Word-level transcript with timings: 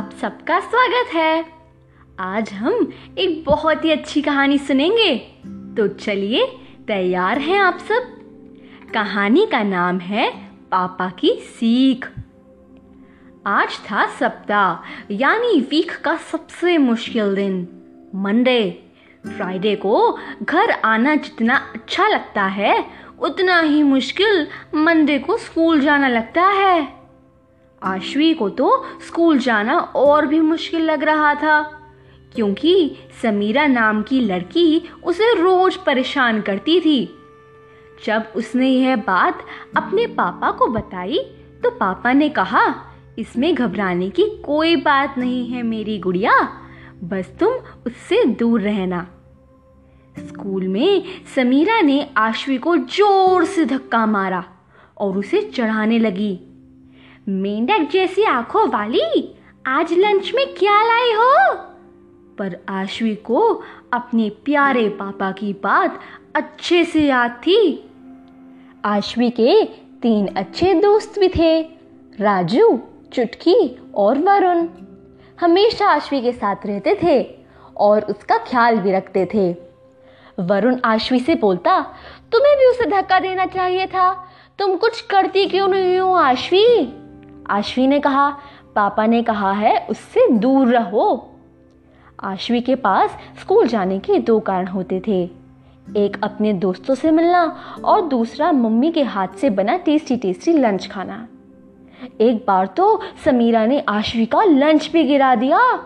आप 0.00 0.10
सबका 0.20 0.60
स्वागत 0.60 1.14
है। 1.14 1.46
आज 2.20 2.52
हम 2.52 2.92
एक 3.18 3.44
बहुत 3.44 3.84
ही 3.84 3.90
अच्छी 3.90 4.22
कहानी 4.22 4.58
सुनेंगे। 4.58 5.18
तो 5.46 5.88
चलिए, 5.88 6.46
तैयार 6.86 7.38
हैं 7.38 7.58
आप 7.58 7.78
सब। 7.78 8.16
कहानी 8.94 9.46
का 9.46 9.62
नाम 9.62 9.98
है 9.98 10.30
पापा 10.46 11.10
की 11.10 11.28
सीख। 11.28 12.10
आज 13.46 13.72
था 13.72 14.06
सप्ताह, 14.06 14.86
यानी 15.10 15.60
वीक 15.60 15.92
का 16.04 16.16
सबसे 16.16 16.78
मुश्किल 16.78 17.34
दिन। 17.34 17.68
मंडे 18.14 18.82
फ्राइडे 19.36 19.76
को 19.76 20.18
घर 20.42 20.70
आना 20.70 21.14
जितना 21.16 21.56
अच्छा 21.56 22.08
लगता 22.08 22.44
है, 22.44 22.86
उतना 23.18 23.60
ही 23.60 23.82
मुश्किल 23.82 24.46
मंडे 24.74 25.18
को 25.18 25.36
स्कूल 25.36 25.80
जाना 25.80 26.08
लगता 26.08 26.42
है। 26.42 26.99
आशवी 27.82 28.32
को 28.34 28.48
तो 28.50 28.84
स्कूल 29.06 29.38
जाना 29.38 29.78
और 29.78 30.26
भी 30.26 30.40
मुश्किल 30.40 30.82
लग 30.82 31.02
रहा 31.02 31.34
था, 31.34 31.60
क्योंकि 32.34 32.96
समीरा 33.22 33.66
नाम 33.66 34.02
की 34.02 34.20
लड़की 34.20 34.82
उसे 35.04 35.32
रोज 35.34 35.76
परेशान 35.76 36.40
करती 36.40 36.80
थी। 36.80 37.08
जब 38.04 38.32
उसने 38.36 38.68
यह 38.68 38.96
बात 38.98 39.44
अपने 39.76 40.06
पापा 40.08 40.50
को 40.50 40.66
बताई 40.68 41.18
तो 41.62 41.70
पापा 41.70 42.12
ने 42.12 42.28
कहा, 42.28 42.62
इसमें 43.18 43.54
घबराने 43.54 44.08
की 44.10 44.24
कोई 44.44 44.76
बात 44.78 45.18
नहीं 45.18 45.46
है 45.48 45.62
मेरी 45.62 45.98
गुड़िया, 45.98 46.32
बस 47.04 47.32
तुम 47.40 47.52
उससे 47.86 48.24
दूर 48.24 48.60
रहना। 48.60 49.06
स्कूल 50.18 50.66
में 50.68 51.02
समीरा 51.34 51.80
ने 51.80 52.06
आशवी 52.16 52.56
को 52.58 52.76
ज़ोर 52.76 53.44
से 53.44 53.64
धक्का 53.64 54.04
मारा 54.06 54.44
और 54.96 55.18
उसे 55.18 55.42
चढ़ाने 55.48 55.98
लगी। 55.98 56.38
मेंढक 57.30 57.90
जैसी 57.90 58.22
आँखों 58.22 58.68
वाली? 58.68 59.34
आज 59.66 59.92
लंच 59.92 60.32
में 60.34 60.54
क्या 60.54 60.82
लाई 60.82 61.12
हो? 61.12 61.54
पर 62.38 62.64
आशवी 62.68 63.14
को 63.14 63.62
अपने 63.92 64.30
प्यारे 64.30 64.88
पापा 64.88 65.30
की 65.30 65.52
बात 65.52 66.00
अच्छे 66.34 66.84
से 66.84 67.00
याद 67.00 67.30
थी। 67.30 67.90
आशवी 68.84 69.30
के 69.30 69.64
तीन 70.02 70.26
अच्छे 70.36 70.74
दोस्त 70.74 71.18
भी 71.18 71.28
थे, 71.28 71.62
राजू, 72.20 72.80
चुटकी 73.12 73.82
और 73.94 74.18
वरुण। 74.18 74.68
हमेशा 75.40 75.86
आशवी 75.86 76.20
के 76.20 76.32
साथ 76.32 76.56
रहते 76.66 76.98
थे 77.02 77.34
और 77.76 78.02
उसका 78.02 78.38
ख्याल 78.38 78.76
भी 78.76 78.92
रखते 78.92 79.28
थे। 79.34 79.56
वरुण 80.40 80.76
आशवी 80.84 81.20
से 81.20 81.34
बोलता, 81.34 81.80
तुम्हें 82.32 82.58
भी 82.58 82.66
उसे 82.66 82.84
धक्का 82.84 83.18
देना 83.20 83.46
चाहिए 83.46 83.86
था। 83.86 84.28
तुम 84.58 84.76
कुछ 84.76 85.00
करती 85.00 85.46
क्यों 85.46 85.68
नहीं 85.68 85.98
हो 85.98 86.12
आशवी? 86.12 86.96
आशवी 87.50 87.86
ने 87.86 88.00
कहा, 88.00 88.30
पापा 88.74 89.06
ने 89.06 89.22
कहा 89.22 89.52
है, 89.52 89.86
उससे 89.90 90.28
दूर 90.28 90.68
रहो। 90.68 91.30
आशवी 92.22 92.60
के 92.60 92.74
पास 92.74 93.10
स्कूल 93.40 93.66
जाने 93.66 93.98
के 93.98 94.18
दो 94.18 94.40
कारण 94.40 94.66
होते 94.66 95.02
थे। 95.06 95.30
एक, 95.96 96.24
अपने 96.24 96.52
दोस्तों 96.52 96.94
से 96.94 97.10
मिलना 97.10 97.56
और 97.84 98.02
दूसरा, 98.02 98.52
मम्मी 98.52 98.90
के 98.90 99.02
हाथ 99.02 99.28
से 99.28 99.50
बना 99.50 99.76
टेस्टी 99.76 100.16
टेस्टी 100.16 100.52
लंच 100.52 100.88
खाना। 100.88 101.28
एक 102.20 102.44
बार 102.46 102.66
तो 102.66 103.00
समीरा 103.24 103.66
ने 103.66 103.80
आशवी 103.80 104.26
का 104.26 104.42
लंच 104.42 104.90
भी 104.92 105.04
गिरा 105.04 105.34
दिया, 105.34 105.76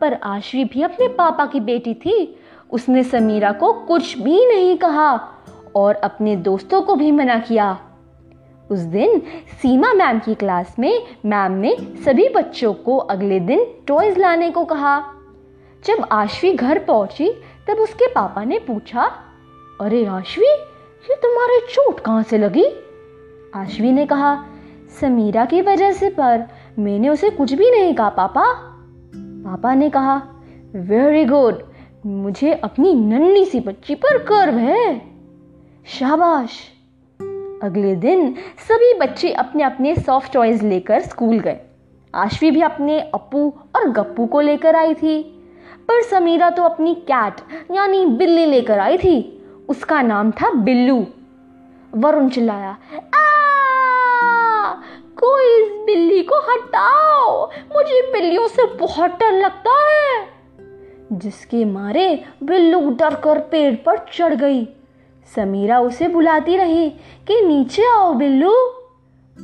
पर 0.00 0.14
आशवी 0.14 0.64
भी 0.64 0.82
अपने 0.82 1.08
पापा 1.08 1.46
की 1.46 1.60
बेटी 1.60 1.94
थी। 1.94 2.36
उसने 2.70 3.04
समीरा 3.04 3.52
को 3.52 3.72
कुछ 3.72 4.18
भी 4.18 4.46
नहीं 4.46 4.76
कहा 4.76 5.28
और 5.76 5.94
अपने 5.94 6.36
दोस्तों 6.36 6.82
को 6.82 6.94
भी 6.94 7.10
मना 7.10 7.38
किया। 7.38 7.78
उस 8.70 8.78
दिन 8.78 9.22
सीमा 9.62 9.92
मैम 9.92 10.18
की 10.18 10.34
क्लास 10.34 10.76
में 10.78 11.06
मैम 11.26 11.52
ने 11.52 11.76
सभी 12.04 12.28
बच्चों 12.28 12.74
को 12.74 12.96
अगले 12.96 13.40
दिन 13.40 13.66
टॉयज 13.86 14.18
लाने 14.18 14.50
को 14.50 14.64
कहा। 14.64 15.00
जब 15.84 16.08
आशवी 16.12 16.54
घर 16.54 16.78
पहुँची, 16.78 17.30
तब 17.68 17.74
उसके 17.74 18.06
पापा 18.06 18.44
ने 18.44 18.58
पूछा, 18.58 19.02
अरे 19.80 20.06
आशवी, 20.06 20.46
ये 21.10 21.14
तुम्हारे 21.14 21.66
चोट 21.70 22.00
कहाँ 22.00 22.22
से 22.22 22.38
लगी? 22.38 22.64
आशवी 23.54 23.92
ने 23.92 24.06
कहा, 24.06 24.44
समीरा 25.00 25.44
की 25.44 25.62
वजह 25.62 25.92
से 25.92 26.10
पर 26.10 26.48
मैंने 26.78 27.08
उसे 27.08 27.30
कुछ 27.30 27.52
भी 27.52 27.70
नहीं 27.70 27.94
कहा, 27.94 28.08
पापा। 28.08 28.44
पापा 29.16 29.74
ने 29.74 29.90
कहा 29.90 30.22
वेरी 30.74 31.24
गुड 31.24 31.62
मुझे 32.06 32.52
अपनी 32.52 32.94
नन्ही 32.94 33.44
सी 33.44 33.60
बच्ची 33.60 33.94
पर 33.94 34.24
गर्व 34.24 34.56
है। 34.58 35.02
शाबाश! 35.86 36.79
अगले 37.62 37.94
दिन 37.94 38.34
सभी 38.68 38.94
बच्चे 38.94 39.32
अपने 39.32 39.62
अपने 39.62 39.94
सॉफ्ट 39.94 40.32
टॉयज 40.32 40.62
लेकर 40.62 41.00
स्कूल 41.00 41.38
गए। 41.38 41.60
आशवी 42.14 42.50
भी 42.50 42.60
अपने 42.60 43.00
अपू 43.00 43.52
और 43.76 43.88
गप्पू 43.88 44.26
को 44.26 44.40
लेकर 44.40 44.76
आई 44.76 44.94
थी। 44.94 45.22
पर 45.88 46.02
समीरा 46.02 46.50
तो 46.50 46.62
अपनी 46.62 46.94
कैट 46.94 47.34
यानी 47.70 48.06
बिल्ली 48.06 48.46
लेकर 48.46 48.78
आई 48.78 48.98
थी। 48.98 49.46
उसका 49.68 50.02
नाम 50.02 50.30
था 50.30 50.50
बिल्लू। 50.50 51.06
वरुण 51.94 52.28
चिल्लाया 52.28 52.78
कोई 55.16 55.62
इस 55.62 55.72
बिल्ली 55.86 56.22
को 56.22 56.34
हटाओ। 56.34 57.46
मुझे 57.46 58.12
बिल्लियों 58.12 58.48
से 58.48 58.66
बहुत 58.66 59.10
डर 59.10 59.32
लगता 59.32 59.70
है। 59.70 60.28
जिसके 61.12 61.64
मारे 61.64 62.24
बिल्लू 62.42 62.90
डर 62.90 63.14
कर 63.14 63.38
पेड़ 63.38 63.74
पर 63.74 64.06
चढ़ 64.12 64.34
गई। 64.34 64.68
समीरा 65.36 65.80
उसे 65.80 66.08
बुलाती 66.08 66.56
रही 66.56 66.90
कि 67.26 67.40
नीचे 67.46 67.82
आओ 67.86 68.14
बिल्लू, 68.14 68.54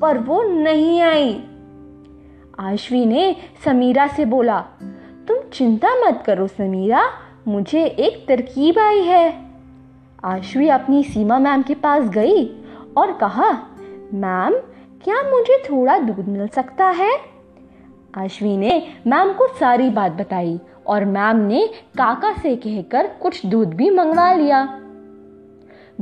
पर 0.00 0.18
वो 0.18 0.42
नहीं 0.42 1.00
आई। 1.00 1.44
आशवी 2.60 3.06
ने 3.06 3.36
समीरा 3.64 4.06
से 4.06 4.24
बोला, 4.24 4.60
तुम 5.28 5.36
चिंता 5.52 6.06
मत 6.06 6.22
करो 6.26 6.46
समीरा, 6.46 7.10
मुझे 7.48 7.84
एक 7.84 8.28
तरकीब 8.28 8.78
आई 8.78 9.00
है। 9.00 9.46
आशवी 10.24 10.68
अपनी 10.68 11.02
सीमा 11.02 11.38
मैम 11.38 11.62
के 11.62 11.74
पास 11.74 12.04
गई 12.04 12.64
और 12.96 13.12
कहा, 13.12 13.50
मैम, 14.14 14.54
क्या 15.04 15.30
मुझे 15.30 15.62
थोड़ा 15.70 15.98
दूध 15.98 16.28
मिल 16.28 16.48
सकता 16.48 16.86
है? 16.86 17.18
आशवी 18.16 18.56
ने 18.56 18.88
मैम 19.06 19.32
को 19.32 19.46
सारी 19.46 19.90
बात 19.90 20.12
बताई 20.12 20.60
और 20.86 21.04
मैम 21.04 21.36
ने 21.36 21.66
काका 21.66 22.32
से 22.32 22.56
कहकर 22.56 23.06
कुछ 23.06 23.46
दूध 23.46 23.68
भी 23.68 23.90
मंगवा 23.90 24.32
लिया। 24.32 24.81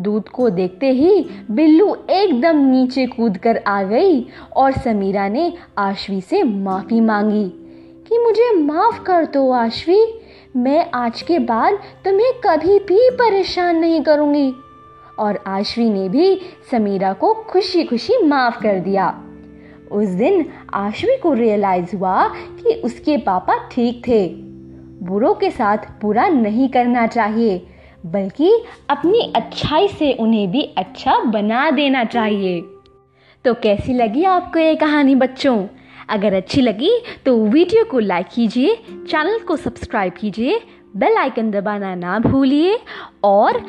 दूध 0.01 0.29
को 0.29 0.51
देखते 0.51 0.91
ही 0.91 1.27
बिल्लू 1.51 1.97
एकदम 2.11 2.57
नीचे 2.57 3.07
कूद 3.07 3.37
कर 3.37 3.57
आ 3.67 3.83
गई 3.83 4.27
और 4.57 4.73
समीरा 4.73 5.29
ने 5.29 5.53
आशवी 5.79 6.21
से 6.21 6.43
माफ़ी 6.43 7.01
मांगी 7.01 7.53
कि 8.09 8.19
मुझे 8.19 8.57
माफ़ 8.57 9.03
कर 9.03 9.27
दो 9.27 9.51
आशवी, 9.51 10.21
मैं 10.57 10.91
आज 10.95 11.23
के 11.23 11.39
बाद 11.39 11.75
तुम्हें 12.05 12.33
कभी 12.47 12.79
भी 12.79 13.11
परेशान 13.11 13.77
नहीं 13.77 14.03
करूँगी। 14.03 14.55
और 15.19 15.39
आशवी 15.47 15.91
ने 15.91 16.09
भी 16.09 16.41
समीरा 16.71 17.13
को 17.13 17.35
खुशी 17.35 17.85
खुशी 17.85 18.27
माफ़ 18.27 18.63
कर 18.63 18.81
दिया। 18.81 19.23
उस 19.93 20.09
दिन 20.09 20.47
आशवी 20.75 21.17
को 21.17 21.33
रियलाइज़ 21.33 21.97
हुआ 21.97 22.29
कि 22.29 22.83
उसके 22.85 23.17
पापा 23.17 23.69
ठीक 23.69 24.03
थे। 24.09 24.29
बुरों 25.03 25.35
के 25.35 25.51
साथ 25.51 25.77
बुरा 25.77 26.29
नहीं 26.29 26.69
करना 26.69 27.07
चाहिए। 27.07 27.67
बल्कि 28.07 28.53
अपनी 28.91 29.33
अच्छाई 29.37 29.89
से 29.89 30.13
उन्हें 30.13 30.51
भी 30.51 30.63
अच्छा 30.79 31.19
बना 31.19 31.71
देना 31.71 32.05
चाहिए। 32.05 32.61
तो 33.45 33.55
कैसी 33.55 33.95
लगी 33.95 34.25
आपको 34.25 34.59
ये 34.59 34.75
कहानी 34.75 35.15
बच्चों? 35.15 35.67
अगर 36.09 36.35
अच्छी 36.35 36.61
लगी 36.61 36.91
तो 37.27 37.37
वीडियो 37.45 37.85
को 37.85 37.99
लाइक 37.99 38.27
कीजिए, 38.35 38.75
चैनल 39.09 39.39
को 39.39 39.57
सब्सक्राइब 39.57 40.13
कीजिए, 40.13 40.61
बेल 40.97 41.17
आइकन 41.17 41.51
दबाना 41.51 41.95
ना 41.95 42.19
भूलिए, 42.19 42.79
और 43.25 43.63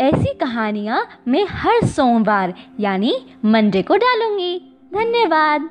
ऐसी 0.00 0.34
कहानियाँ 0.34 1.06
मैं 1.28 1.44
हर 1.50 1.86
सोमवार, 1.86 2.54
यानी 2.80 3.14
मंडे 3.44 3.82
को 3.82 3.96
डालूँगी। 3.96 4.58
धन्यवाद। 4.94 5.68